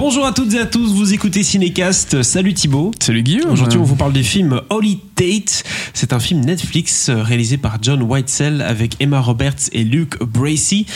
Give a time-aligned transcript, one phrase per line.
[0.00, 2.22] Bonjour à toutes et à tous, vous écoutez Cinécast.
[2.22, 2.90] Salut Thibaut.
[2.98, 3.50] Salut Guillaume.
[3.50, 5.62] Aujourd'hui, on vous parle du film Holy Tate.
[5.92, 10.86] C'est un film Netflix euh, réalisé par John Whitesell avec Emma Roberts et Luke Bracey.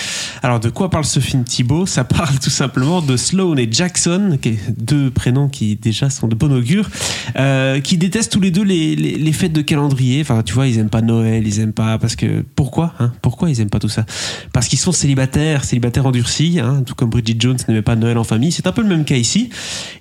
[0.42, 1.84] Alors, de quoi parle ce film Thibaut?
[1.84, 6.34] Ça parle tout simplement de Sloane et Jackson, qui deux prénoms qui déjà sont de
[6.34, 6.88] bon augure,
[7.36, 10.22] euh, qui détestent tous les deux les, les, les, fêtes de calendrier.
[10.22, 13.12] Enfin, tu vois, ils aiment pas Noël, ils aiment pas parce que pourquoi hein?
[13.20, 14.06] Pourquoi ils aiment pas tout ça?
[14.54, 18.24] Parce qu'ils sont célibataires, célibataires endurcis, hein, tout comme Bridget Jones n'aimait pas Noël en
[18.24, 18.50] famille.
[18.50, 19.50] C'est un peu le même cas ici.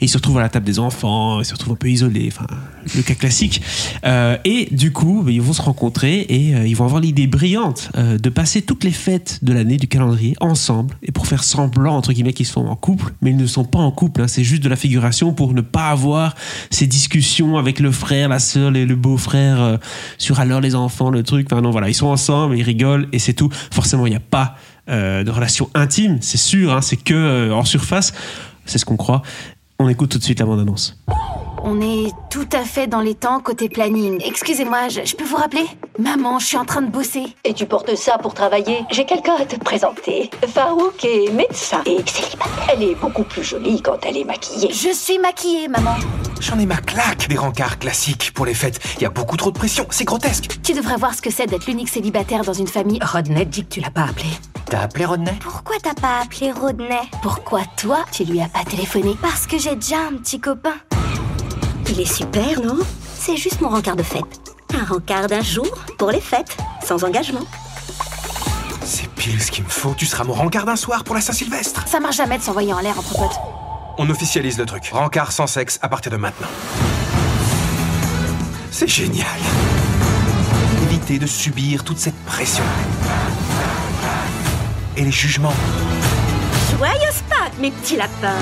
[0.02, 2.30] Et ils se retrouvent à la table des enfants, ils se retrouvent un peu isolés,
[2.32, 2.48] enfin,
[2.96, 3.62] le cas classique.
[4.06, 7.90] Euh, et du coup, ils vont se rencontrer et euh, ils vont avoir l'idée brillante
[7.98, 11.96] euh, de passer toutes les fêtes de l'année du calendrier ensemble et pour faire semblant,
[11.96, 14.22] entre guillemets, qu'ils sont en couple, mais ils ne sont pas en couple.
[14.22, 16.36] Hein, c'est juste de la figuration pour ne pas avoir
[16.70, 19.80] ces discussions avec le frère, la sœur et le beau-frère
[20.18, 21.48] sur alors les enfants, le truc.
[21.52, 23.50] Enfin, non, voilà, ils sont ensemble, ils rigolent et c'est tout.
[23.72, 24.55] Forcément, il n'y a pas
[24.88, 28.14] de relation intime, c'est sûr, hein, c'est que en surface.
[28.66, 29.21] C'est ce qu'on croit.
[29.79, 30.98] On écoute tout de suite la bande-annonce.
[31.65, 34.21] On est tout à fait dans les temps côté planning.
[34.26, 35.63] Excusez-moi, je, je, peux vous rappeler?
[35.98, 37.23] Maman, je suis en train de bosser.
[37.46, 38.84] Et tu portes ça pour travailler?
[38.91, 40.29] J'ai quelqu'un à te présenter.
[40.46, 42.68] Farouk est médecin et célibataire.
[42.73, 44.73] Elle est beaucoup plus jolie quand elle est maquillée.
[44.73, 45.95] Je suis maquillée, maman.
[46.41, 48.82] J'en ai ma claque des rencarts classiques pour les fêtes.
[48.98, 50.60] Il y a beaucoup trop de pression, c'est grotesque.
[50.63, 52.99] Tu devrais voir ce que c'est d'être l'unique célibataire dans une famille.
[53.01, 54.27] Rodney dit que tu l'as pas appelé.
[54.74, 59.16] T'as appelé Rodney Pourquoi t'as pas appelé Rodney Pourquoi toi, tu lui as pas téléphoné
[59.21, 60.74] Parce que j'ai déjà un petit copain.
[61.91, 62.79] Il est super, non
[63.16, 64.56] C'est juste mon rencard de fête.
[64.74, 65.68] Un rencard d'un jour
[66.00, 67.46] pour les fêtes, sans engagement.
[68.84, 69.94] C'est pile ce qu'il me faut.
[69.96, 71.88] Tu seras mon rencard d'un soir pour la Saint-Sylvestre.
[71.88, 73.40] Ça marche jamais de s'envoyer en l'air entre potes.
[74.00, 74.90] On officialise le truc.
[74.91, 76.47] Rencard sans sexe à partir de maintenant.
[78.72, 79.28] C'est génial.
[80.81, 82.63] Éviter de subir toute cette pression.
[84.96, 85.53] Et les jugements.
[86.69, 88.38] Joyeuse Pâques, mes petits lapins.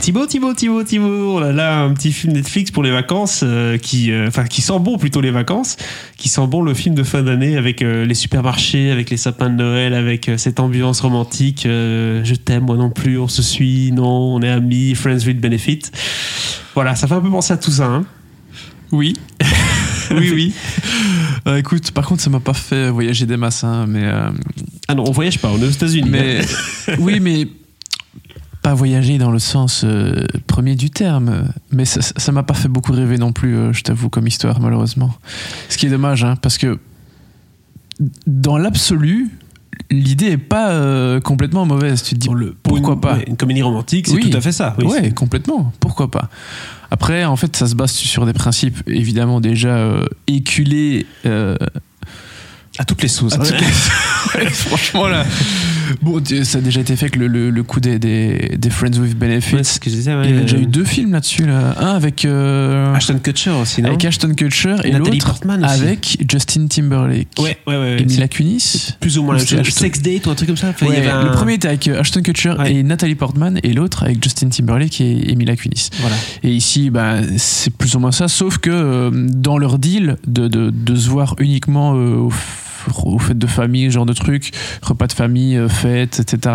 [0.00, 3.76] Thibaut, Thibaut, Thibaut, Thibaut, oh là là, un petit film Netflix pour les vacances euh,
[3.76, 5.76] qui, enfin, euh, qui sent bon plutôt les vacances,
[6.16, 9.50] qui sent bon le film de fin d'année avec euh, les supermarchés, avec les sapins
[9.50, 11.64] de Noël, avec euh, cette ambiance romantique.
[11.64, 15.82] je t'aime, moi non plus, on se suit, non, on est amis, friends with benefit.
[16.74, 17.86] Voilà, ça fait un peu penser à tout ça.
[17.86, 18.06] Hein
[18.90, 19.12] oui.
[20.10, 20.54] oui, oui.
[21.46, 24.04] Euh, écoute, par contre, ça m'a pas fait voyager des masses, hein, mais.
[24.04, 24.30] Euh...
[24.88, 26.10] Ah non, on voyage pas, on est aux États-Unis.
[26.10, 26.40] Mais
[26.98, 27.46] oui, mais
[28.60, 32.92] pas voyager dans le sens euh, premier du terme, mais ça m'a pas fait beaucoup
[32.92, 35.14] rêver non plus, je t'avoue, comme histoire, malheureusement.
[35.68, 36.78] Ce qui est dommage, hein, parce que
[38.26, 39.30] dans l'absolu,
[39.90, 42.02] l'idée est pas euh, complètement mauvaise.
[42.02, 43.16] Tu te dis le, pourquoi une, pas?
[43.16, 44.30] ouais, Une comédie romantique, c'est oui.
[44.30, 44.74] tout à fait ça.
[44.78, 45.72] Oui, ouais, complètement.
[45.80, 46.28] Pourquoi pas?
[46.90, 51.06] Après, en fait, ça se base sur des principes évidemment déjà euh, éculés.
[51.26, 51.56] Euh,
[52.78, 53.34] à toutes les sauces.
[53.34, 53.66] À toutes les...
[54.44, 55.24] ouais, franchement là.
[56.02, 58.98] Bon, ça a déjà été fait avec le, le, le coup des, des, des, Friends
[58.98, 59.56] with Benefits.
[59.56, 61.46] Ouais, ce que je disais, ouais, Il y a déjà eu deux films là-dessus.
[61.46, 61.74] Là.
[61.78, 62.24] Un avec.
[62.24, 67.28] Euh, Ashton Kutcher aussi, non Avec Ashton Kutcher et, l'autre avec Justin Timberlake.
[67.38, 67.96] Ouais, ouais, ouais.
[68.00, 68.94] Et Mila Kunis.
[69.00, 69.68] Plus ou moins la chose.
[69.68, 70.68] Sex Date ou un truc comme ça.
[70.68, 71.24] Enfin, ouais, il y avait un...
[71.24, 75.30] Le premier était avec Ashton Kutcher et Nathalie Portman et l'autre avec Justin Timberlake et,
[75.30, 75.90] et Mila Kunis.
[76.00, 76.16] Voilà.
[76.42, 80.48] Et ici, bah, c'est plus ou moins ça, sauf que euh, dans leur deal de,
[80.48, 82.32] de, de se voir uniquement euh, au
[83.04, 86.54] aux fêtes de famille, genre de trucs, repas de famille, euh, fêtes, etc.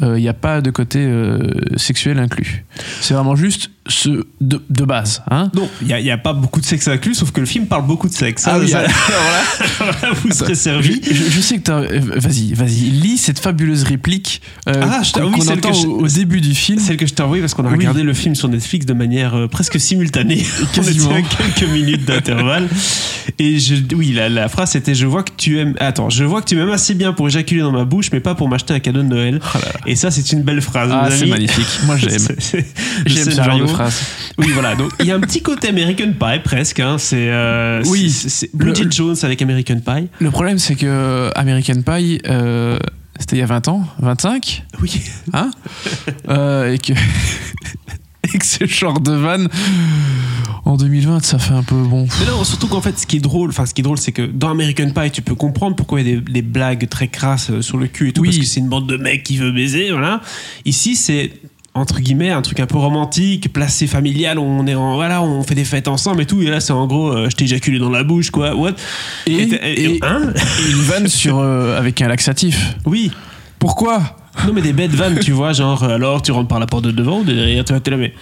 [0.00, 1.38] Il n'y a pas de côté euh,
[1.76, 2.64] sexuel inclus.
[3.00, 5.22] C'est vraiment juste ce de, de base.
[5.30, 7.66] Hein non, il n'y a, a, pas beaucoup de sexe inclus, sauf que le film
[7.66, 8.44] parle beaucoup de sexe.
[8.46, 8.90] Ah, oui, ça, alors
[10.02, 11.00] là, vous serez servi.
[11.04, 11.80] Je, sais que t'as.
[11.80, 16.40] Vas-y, vas-y, lis cette fabuleuse réplique euh, ah, qu'on oui, entend je, au, au, début
[16.40, 16.78] du film.
[16.78, 17.78] Celle que je t'ai envoyée parce qu'on a oui.
[17.78, 20.44] regardé le film sur Netflix de manière euh, presque simultanée.
[20.72, 21.10] Quasiment.
[21.12, 22.68] On était à quelques minutes d'intervalle.
[23.38, 25.74] Et je, oui, la, la phrase c'était Je vois que tu aimes.
[25.80, 28.34] Attends, je vois que tu m'aimes assez bien pour éjaculer dans ma bouche, mais pas
[28.34, 29.40] pour m'acheter un cadeau de Noël.
[29.42, 29.80] Oh là là.
[29.86, 30.90] Et ça, c'est une belle phrase.
[30.92, 31.66] Ah, c'est magnifique.
[31.84, 32.28] Moi, j'aime.
[33.06, 34.02] J'aime ce genre de phrase.
[34.38, 34.74] Oui, voilà.
[34.74, 36.80] Donc, il y a un petit côté American Pie presque.
[36.80, 36.96] Hein.
[36.98, 40.08] C'est euh, oui, c'est Bridget Jones avec American Pie.
[40.20, 42.78] Le problème, c'est que American Pie, euh,
[43.18, 45.00] c'était il y a 20 ans, 25 Oui.
[45.32, 45.50] Hein?
[46.28, 46.92] Euh, Et que.
[48.34, 49.46] et que ce genre de van
[50.64, 53.20] en 2020 ça fait un peu bon mais non surtout qu'en fait ce qui est
[53.20, 56.00] drôle enfin ce qui est drôle c'est que dans American Pie tu peux comprendre pourquoi
[56.00, 58.28] il y a des, des blagues très crasses sur le cul et tout oui.
[58.28, 60.20] parce que c'est une bande de mecs qui veut baiser voilà
[60.64, 61.32] ici c'est
[61.74, 65.54] entre guillemets un truc un peu romantique placé familial on est en voilà on fait
[65.54, 67.88] des fêtes ensemble et tout et là c'est en gros euh, je t'ai éjaculé dans
[67.88, 68.72] la bouche quoi what?
[69.26, 70.32] Et, et, et, hein?
[70.34, 72.76] et une vanne sur euh, avec un laxatif.
[72.84, 73.10] Oui.
[73.58, 74.16] Pourquoi?
[74.46, 76.90] Non mais des bêtes vannes tu vois genre alors tu rentres par la porte de
[76.90, 78.12] devant ou de derrière tu vas te la mais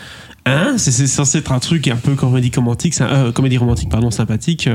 [0.47, 0.76] Hein?
[0.79, 4.69] C'est censé être un truc un peu comédie romantique, euh, comédie romantique pardon, sympathique.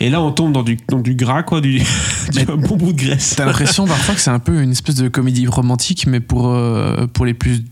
[0.00, 1.80] Et là, on tombe dans du, dans du gras, quoi, du,
[2.32, 3.34] du bon bout de graisse.
[3.36, 7.06] T'as l'impression parfois que c'est un peu une espèce de comédie romantique, mais pour, euh,
[7.12, 7.62] pour les plus,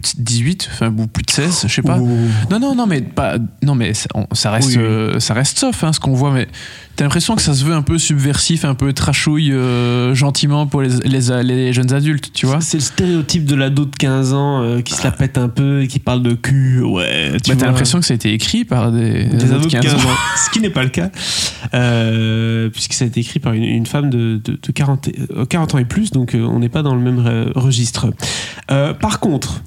[0.00, 1.98] plus de 18, enfin, ou plus de 16, je sais pas.
[1.98, 2.18] Ouh.
[2.50, 3.36] Non, non, non, mais pas.
[3.62, 4.82] Non, mais ça, on- ça reste, Oui, oui.
[4.82, 6.32] euh, ça reste sauf, hein, ce qu'on voit.
[6.32, 6.48] Mais
[6.96, 10.82] t'as l'impression que ça se veut un peu subversif, un peu trashouille, euh, gentiment pour
[10.82, 12.60] les, les, les jeunes adultes, tu vois.
[12.60, 15.82] C'est le stéréotype de l'ado de 15 ans euh, qui se la pète un peu
[15.82, 16.80] et qui parle de cul.
[16.82, 19.70] Ouais, tu Bah, t'as l'impression que ça a été écrit par des, des ados de
[19.80, 19.98] 15 ans.
[20.44, 21.10] ce qui n'est pas le cas,
[21.74, 25.14] euh, puisque ça a été écrit par une, une femme de, de- de 40, et-
[25.36, 28.06] euh, 40 ans et plus, donc on n'est pas dans le même registre.
[28.68, 29.62] Par contre,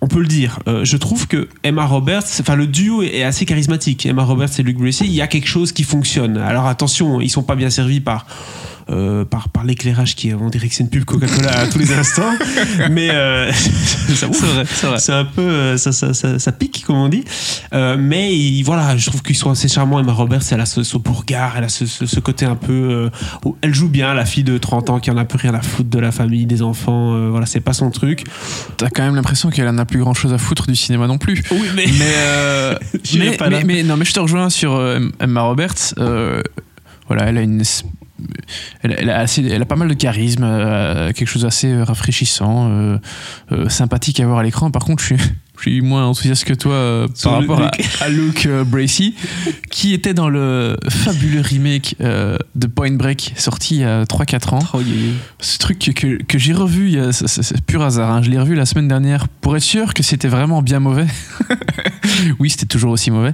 [0.00, 3.46] on peut le dire, euh, je trouve que Emma Roberts, enfin le duo est, assez
[3.46, 4.06] charismatique.
[4.06, 6.36] Emma Roberts et Luke Bracey, il y a quelque chose qui fonctionne.
[6.36, 8.26] Alors attention, ils sont pas bien servis par
[8.90, 11.78] euh, par, par l'éclairage qui est, on dirait que c'est une pub Coca-Cola à tous
[11.78, 12.32] les instants,
[12.90, 13.50] mais euh,
[14.14, 14.26] ça,
[14.98, 17.24] c'est un peu, euh, ça, ça, ça, ça pique comme on dit.
[17.72, 19.98] Euh, mais il- voilà, je trouve qu'ils sont assez charmants.
[20.00, 22.56] Emma Roberts, elle a ce, ce beau regard, elle a ce, ce- ce côté un
[22.56, 23.10] peu, euh,
[23.44, 25.62] où elle joue bien, la fille de 30 ans qui en a plus rien à
[25.62, 27.14] foutre de la famille, des enfants.
[27.14, 28.24] euh, voilà, c'est pas son truc.
[28.76, 31.18] T'as quand même l'impression qu'elle en a plus grand chose à foutre du cinéma non
[31.18, 31.42] plus.
[31.50, 32.74] Oui, mais mais, euh,
[33.18, 33.58] mais, pas là.
[33.58, 36.42] mais- mais- non mais je te rejoins sur euh, Emma Roberts euh,
[37.08, 37.62] voilà elle a une
[38.82, 42.70] elle, elle a assez, elle a pas mal de charisme euh, quelque chose d'assez rafraîchissant
[42.70, 42.98] euh,
[43.52, 45.24] euh, sympathique à voir à l'écran par contre je suis
[45.56, 47.88] je suis moins enthousiaste que toi euh, par rapport à, Luke.
[48.00, 49.12] à Luke euh, Bracey
[49.70, 54.54] qui était dans le fabuleux remake euh, de Point Break sorti il y a 3-4
[54.54, 55.12] ans Oh, yeah, yeah.
[55.40, 58.22] ce truc que, que, que j'ai revu, c'est- pur hasard, hein.
[58.22, 61.06] je l'ai revu la semaine dernière pour être sûr que c'était vraiment bien mauvais.
[62.38, 63.32] oui, c'était toujours aussi mauvais.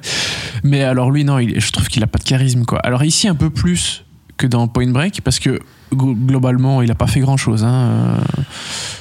[0.63, 2.65] Mais alors lui, non, il- je trouve qu'il a pas de charisme.
[2.65, 2.79] quoi.
[2.81, 4.05] Alors ici, un peu plus
[4.41, 5.61] que dans Point Break, parce que
[5.95, 7.65] glo- globalement, il a pas fait grand-chose.
[7.65, 7.73] hein.
[7.73, 8.19] Euh,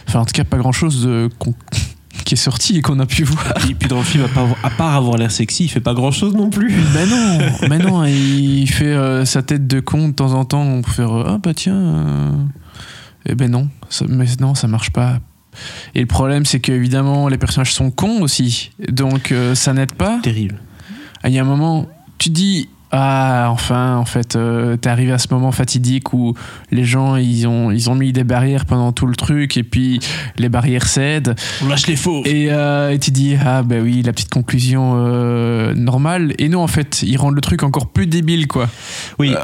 [0.08, 1.54] Enfin, en tout cas, pas grand-chose de- qu'on-
[2.26, 3.54] qui est sorti et qu'on a pu voir.
[3.70, 5.94] Et puis dans le film, à part, à part avoir l'air sexy, il fait pas
[5.94, 6.72] grand chose non plus.
[6.94, 7.38] Ben non,
[7.70, 11.12] ben non, il fait euh, sa tête de con de temps en temps pour faire
[11.14, 12.32] euh, ah bah tiens, euh,
[13.26, 15.20] eh ben non, ça, mais non ça marche pas.
[15.96, 20.20] Et le problème c'est qu'évidemment les personnages sont cons aussi, donc euh, ça n'aide pas.
[20.22, 20.60] Terrible.
[21.26, 21.88] Il y a un moment,
[22.18, 26.34] tu dis ah enfin en fait euh, t'es arrivé à ce moment fatidique où
[26.72, 30.00] les gens ils ont ils ont mis des barrières pendant tout le truc et puis
[30.38, 32.24] les barrières cèdent On lâche les faux.
[32.26, 36.34] et, euh, et tu dis, ah ben oui, la petite conclusion euh, normale.
[36.38, 38.68] Et non, en fait, ils rendent le truc encore plus débile, quoi.
[39.20, 39.34] Oui.
[39.36, 39.40] Euh,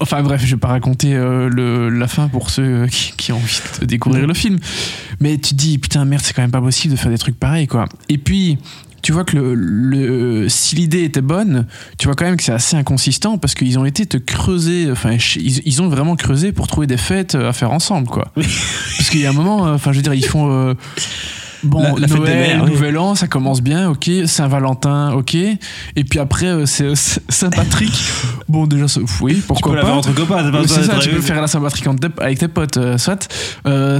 [0.00, 3.32] enfin bref, je vais pas raconter euh, le, la fin pour ceux euh, qui, qui
[3.32, 4.58] ont envie de découvrir le film.
[5.20, 7.38] Mais tu te dis, putain, merde, c'est quand même pas possible de faire des trucs
[7.38, 7.86] pareils, quoi.
[8.08, 8.58] Et puis,
[9.06, 12.50] tu vois que le, le- si l'idée était bonne, tu vois quand même que c'est
[12.50, 16.66] assez inconsistant parce qu'ils ont été te creuser, enfin, ils, ils ont vraiment creusé pour
[16.66, 18.32] trouver des fêtes à faire ensemble, quoi.
[18.34, 20.50] Parce qu'il y a un moment, euh, enfin, je veux dire, ils font.
[20.50, 20.74] euh,
[21.62, 22.70] Bon, La- la fête des Noël, mères, oui.
[22.70, 24.10] Nouvel An, ça commence bien, ok.
[24.26, 25.34] Saint-Valentin, ok.
[25.34, 25.58] Et
[26.08, 26.94] puis après, euh, c'est euh,
[27.28, 27.92] Saint-Patrick.
[28.48, 28.86] bon, déjà,
[29.20, 29.98] oui, Tu pourquoi peux la faire pas.
[29.98, 31.86] entre copains, pas C'est ça, tu peux faire la Saint-Patrick
[32.18, 33.28] avec tes potes, euh, soit.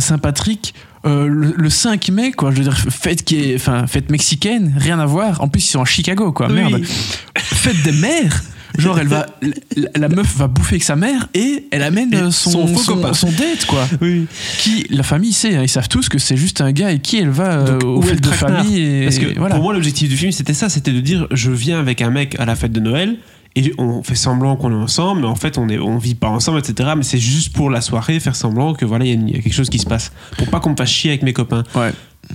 [0.00, 0.75] Saint-Patrick,
[1.06, 2.50] euh, le, le 5 mai, quoi.
[2.50, 5.41] Je veux dire, fête qui est, enfin, fête mexicaine, rien à voir.
[5.41, 6.49] En plus, ils sont à Chicago, quoi.
[6.49, 6.55] Oui.
[6.55, 6.82] Merde.
[7.37, 8.43] Fête des mères?
[8.78, 12.17] Genre, elle va, la, la meuf va bouffer avec sa mère et elle amène Et
[12.17, 13.12] euh, son, son faux son, copain.
[13.12, 13.87] son date, quoi.
[14.00, 14.26] Oui.
[14.58, 17.19] Qui, la famille sait, hein, ils savent tous que c'est juste un gars et qui
[17.19, 18.78] elle va euh, Donc, aux où est fêtes de famille.
[18.81, 19.55] Et, Parce que voilà.
[19.55, 22.37] pour moi, l'objectif du film, c'était ça c'était de dire je viens avec un mec
[22.38, 23.17] à la fête de Noël.
[23.58, 26.29] Et on fait semblant qu'on est ensemble, mais en fait on est, on vit pas
[26.29, 26.90] ensemble, etc.
[26.94, 29.55] Mais c'est juste pour la soirée, faire semblant que voilà, il y, y a quelque
[29.55, 31.65] chose qui se passe, pour pas qu'on me fasse chier avec mes copains.
[31.74, 31.91] Ouais.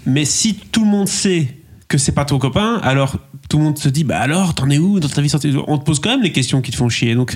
[0.08, 1.54] Mais si tout le monde sait
[1.92, 3.18] que c'est pas ton copain, alors
[3.50, 5.32] tout le monde se dit bah alors t'en es où dans ta vie
[5.68, 7.36] On te pose quand même les questions qui te font chier, donc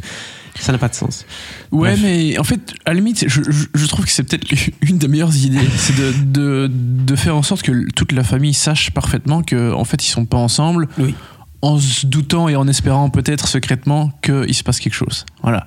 [0.60, 1.26] ça n'a pas de sens.
[1.72, 2.00] Ouais, Bref.
[2.02, 4.48] mais en fait, à la limite, je, je- je trouve que c'est peut-être
[4.82, 5.60] une des meilleures idées.
[5.78, 9.84] C'est de, de, de faire en sorte que toute la famille sache parfaitement que en
[9.84, 10.88] fait, ils sont pas ensemble.
[10.98, 11.14] Oui.
[11.65, 15.25] En se doutant et en espérant peut-être secrètement qu'il se passe quelque chose.
[15.41, 15.65] Voilà.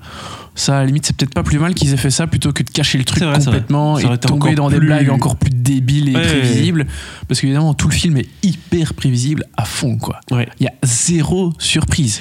[0.54, 2.62] Ça, à la limite, c'est peut-être pas plus mal qu'ils aient fait ça plutôt que
[2.62, 6.08] de cacher le truc vrai, complètement et tomber dans des plus- blagues encore plus débiles
[6.10, 6.38] et Ouais, ouais, ouais.
[6.40, 6.86] prévisibles.
[7.28, 10.20] Parce qu'évidemment, tout le film est hyper prévisible à fond, quoi.
[10.30, 12.20] Il y a zéro surprise.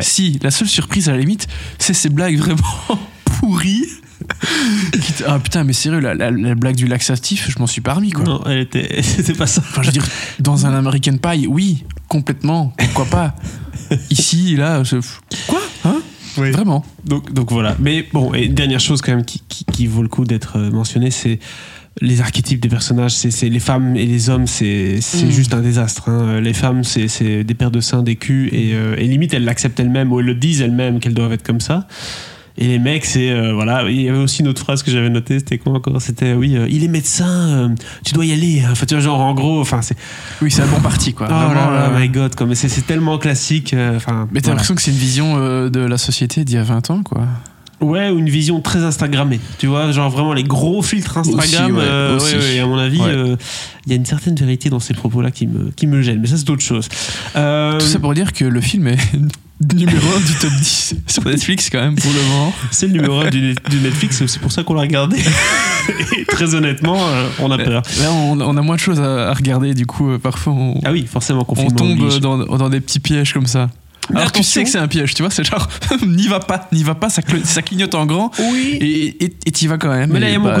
[0.00, 1.46] Si, la seule surprise à la limite,
[1.78, 2.62] c'est ces blagues vraiment
[3.24, 3.86] pourries.
[5.26, 8.10] Ah putain, mais sérieux, la, la- la blague du laxatif, je m'en suis pas remis
[8.10, 8.24] quoi.
[8.24, 9.62] Non, elle était, c'était pas ça.
[9.66, 10.06] Enfin, je veux dire,
[10.40, 13.34] dans un American Pie, oui, complètement, pourquoi pas.
[14.10, 14.96] Ici, là, je-
[15.46, 16.00] quoi Hein
[16.38, 16.50] Oui.
[16.50, 16.84] Vraiment.
[17.04, 17.76] Donc, donc voilà.
[17.78, 20.70] Mais bon, et dernière chose quand même qui, qui, qui vaut le coup d'être euh,
[20.70, 21.38] mentionnée, c'est
[22.00, 23.12] les archétypes des personnages.
[23.12, 25.30] C'est, les femmes et les hommes, c'est, Mm.
[25.30, 26.08] juste un désastre.
[26.10, 26.40] hein.
[26.40, 29.44] Les femmes, c'est, c'est des paires de seins, des culs, et, euh, et limite elles
[29.44, 31.88] l'acceptent elles-mêmes ou elles le disent elles-mêmes qu'elles doivent être comme ça.
[32.60, 33.88] Et les mecs, c'est euh, voilà.
[33.88, 35.38] Il y avait aussi une autre phrase que j'avais notée.
[35.38, 36.02] C'était quoi encore?
[36.02, 37.68] C'était oui, euh, il est médecin, euh,
[38.04, 38.62] tu dois y aller.
[38.64, 38.70] hein.
[38.72, 39.96] Enfin, tu vois, genre en gros, enfin c'est.
[40.42, 41.28] Oui, c'est un bon parti, quoi.
[41.30, 43.74] Oh Vraiment, là là, my god, comme c'est tellement classique.
[43.96, 44.28] Enfin.
[44.32, 44.54] Mais t'as voilà.
[44.54, 47.22] l'impression que c'est une vision de la société d'il y a 20 ans, quoi.
[47.80, 49.38] Ouais, ou une vision très Instagrammée.
[49.58, 51.44] Tu vois, genre vraiment les gros filtres Instagram.
[51.70, 52.34] Aussi, ouais, euh, aussi.
[52.34, 53.36] ouais, ouais, à mon avis, euh,
[53.86, 56.18] il y a une certaine vérité dans ces propos-là qui me, qui me gêne.
[56.20, 56.88] Mais ça, c'est autre chose.
[57.36, 58.98] Euh, Tout ça pour dire que le film est
[59.74, 62.52] numéro 1 du top 10 sur Netflix, quand même, pour le moment.
[62.70, 65.18] c'est le numéro 1 du, du Netflix, c'est pour ça qu'on l'a regardé.
[66.18, 67.82] Et très honnêtement, euh, on a peur.
[68.00, 70.80] Là, on, on a moins de choses à, à regarder, du coup, euh, parfois, on,
[70.84, 73.70] Ah oui, forcément, on tombe dans, dans des petits pièges comme ça.
[74.10, 75.68] Mais Alors tu sais que c'est un piège, tu vois, c'est genre,
[76.06, 78.78] n'y va pas, n'y va pas, ça, cl- ça clignote en grand, Oui.
[78.80, 80.10] et et- vas quand même.
[80.12, 80.56] Mais là, il y, a bah,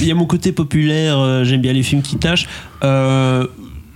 [0.00, 2.46] y a mon côté populaire, euh, j'aime bien les films qui tâchent.
[2.84, 3.46] Euh,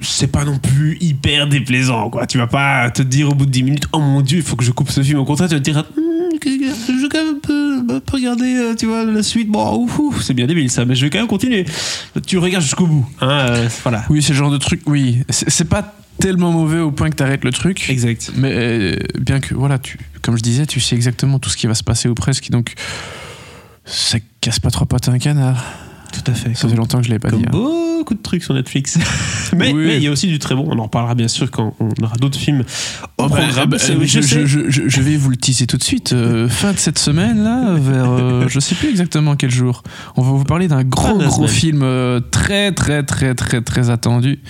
[0.03, 2.27] c'est pas non plus hyper déplaisant, quoi.
[2.27, 4.57] Tu vas pas te dire au bout de 10 minutes, oh mon dieu, il faut
[4.57, 5.19] que je coupe ce film.
[5.19, 5.85] Au contraire, tu vas te dire,
[6.41, 9.49] que- je vais quand même un peu, peu regarder, euh, tu vois, la suite.
[9.49, 9.87] Bon,
[10.21, 11.65] c'est bien débile ça, mais je vais quand même continuer.
[12.27, 14.05] Tu regardes jusqu'au bout, hein, euh, voilà.
[14.11, 15.23] Oui, c'est le genre de truc, oui.
[15.31, 17.89] C'est pas tellement mauvais au point que t'arrêtes le truc.
[17.89, 18.33] Exact.
[18.37, 21.67] Mais euh, bien que, voilà, tu, comme je disais, tu sais exactement tout ce qui
[21.67, 22.75] va se passer ou presque, donc
[23.85, 25.63] ça casse pas trois pattes à un canard.
[26.12, 26.54] Tout à fait.
[26.54, 27.47] Ça fait longtemps que je l'avais pas Comme dit.
[27.49, 27.50] hein.
[27.99, 28.99] beaucoup de trucs sur Netflix.
[29.57, 29.95] mais Oui.
[29.97, 30.66] il y a aussi du très bon.
[30.71, 32.61] On en reparlera bien sûr quand on aura d'autres films
[33.19, 33.71] au Oh, programme.
[33.71, 34.47] bah, euh, je je, sais.
[34.47, 36.12] je- je- je vais vous le teaser tout de suite.
[36.12, 39.83] Euh, fin de cette semaine, là, vers euh, je sais plus exactement quel jour,
[40.16, 41.49] on va vous parler d'un gros, gros semaine.
[41.49, 44.40] film euh, très, très, très, très, très attendu.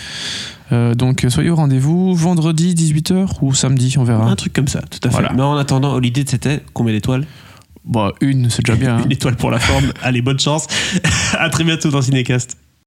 [0.73, 4.25] Euh, donc, soyez au rendez-vous vendredi 18h ou samedi, on verra.
[4.31, 5.13] Un truc comme ça, tout à fait.
[5.13, 5.33] Voilà.
[5.35, 7.27] Mais en attendant, Holiday, c'était combien d'étoiles?
[7.85, 8.97] Bon, une, c'est déjà bien.
[8.99, 9.03] hein.
[9.05, 9.93] Une étoile pour la forme.
[10.03, 10.67] Allez, bonne chance.
[11.39, 12.57] à très bientôt dans Cinécast.